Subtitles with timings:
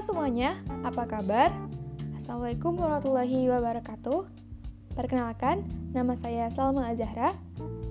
[0.00, 0.56] semuanya,
[0.88, 1.52] apa kabar?
[2.16, 4.24] Assalamualaikum warahmatullahi wabarakatuh.
[4.96, 7.36] Perkenalkan, nama saya Salma Azahra.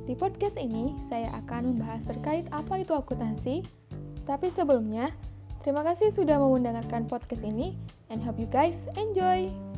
[0.09, 3.61] Di podcast ini, saya akan membahas terkait apa itu akuntansi.
[4.25, 5.13] Tapi sebelumnya,
[5.61, 7.77] terima kasih sudah mendengarkan podcast ini,
[8.09, 9.70] and hope you guys enjoy!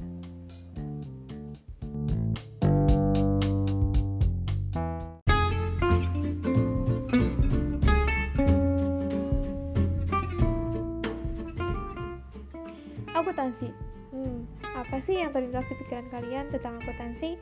[13.23, 13.71] Akuntansi.
[14.11, 14.43] Hmm,
[14.75, 17.39] apa sih yang terlintas di pikiran kalian tentang akuntansi?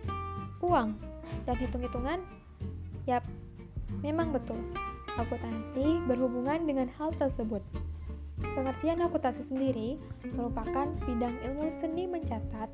[0.61, 0.93] Uang
[1.49, 2.21] dan hitung-hitungan?
[3.09, 3.25] Yap,
[4.05, 4.61] memang betul.
[5.17, 7.65] Akuntansi berhubungan dengan hal tersebut.
[8.53, 9.97] Pengertian akuntansi sendiri
[10.37, 12.69] merupakan bidang ilmu seni mencatat,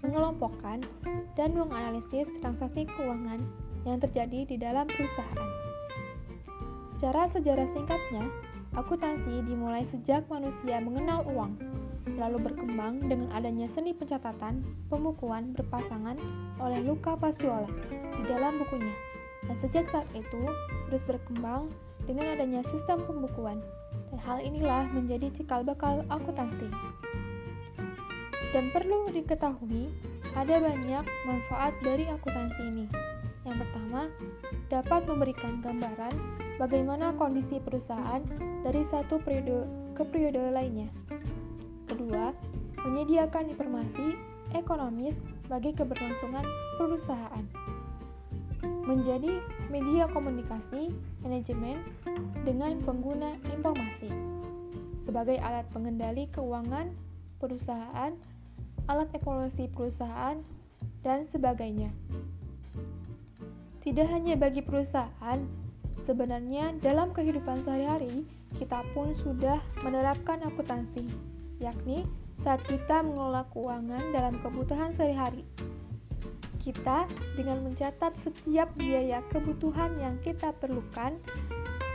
[0.00, 0.80] mengelompokkan,
[1.36, 3.44] dan menganalisis transaksi keuangan
[3.84, 5.48] yang terjadi di dalam perusahaan.
[6.96, 8.24] Secara sejarah singkatnya,
[8.72, 11.67] akuntansi dimulai sejak manusia mengenal uang
[12.16, 16.16] lalu berkembang dengan adanya seni pencatatan pembukuan berpasangan
[16.62, 17.68] oleh Luca Paciolo
[18.16, 18.94] di dalam bukunya.
[19.44, 20.42] Dan sejak saat itu
[20.88, 21.68] terus berkembang
[22.08, 23.60] dengan adanya sistem pembukuan.
[24.08, 26.72] Dan hal inilah menjadi cikal bakal akuntansi.
[28.56, 29.92] Dan perlu diketahui,
[30.32, 32.86] ada banyak manfaat dari akuntansi ini.
[33.44, 34.08] Yang pertama,
[34.68, 36.14] dapat memberikan gambaran
[36.56, 38.20] bagaimana kondisi perusahaan
[38.64, 39.64] dari satu periode
[39.96, 40.88] ke periode lainnya.
[41.98, 42.30] Kedua,
[42.86, 44.14] menyediakan informasi
[44.54, 45.18] ekonomis
[45.50, 46.46] bagi keberlangsungan
[46.78, 47.42] perusahaan.
[48.86, 50.94] Menjadi media komunikasi
[51.26, 51.82] manajemen
[52.46, 54.14] dengan pengguna informasi
[55.02, 56.86] sebagai alat pengendali keuangan
[57.42, 58.14] perusahaan,
[58.86, 60.38] alat evaluasi perusahaan,
[61.02, 61.90] dan sebagainya.
[63.82, 65.42] Tidak hanya bagi perusahaan,
[66.06, 68.22] sebenarnya dalam kehidupan sehari-hari
[68.54, 72.06] kita pun sudah menerapkan akuntansi yakni
[72.42, 75.42] saat kita mengelola keuangan dalam kebutuhan sehari-hari.
[76.62, 81.16] Kita dengan mencatat setiap biaya kebutuhan yang kita perlukan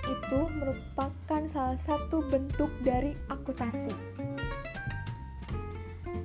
[0.03, 3.93] itu merupakan salah satu bentuk dari akuntansi.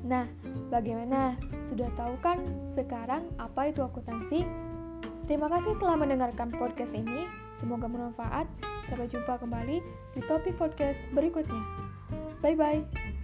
[0.08, 0.24] Nah,
[0.72, 1.36] bagaimana?
[1.68, 2.40] Sudah tahu kan
[2.72, 4.48] sekarang apa itu akuntansi?
[5.28, 7.28] Terima kasih telah mendengarkan podcast ini.
[7.60, 8.48] Semoga bermanfaat.
[8.88, 9.84] Sampai jumpa kembali
[10.16, 11.60] di topik podcast berikutnya.
[12.40, 13.07] Bye bye.